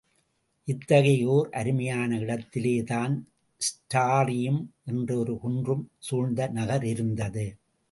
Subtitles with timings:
[0.67, 3.13] இத்தகைய ஓர் அருமையான இடத்திலேதான்
[3.61, 4.61] ஸ்டாரியும்
[4.85, 7.45] என்ற ஒரு குன்றம் சூழ்ந்த நகர் இருந்தது.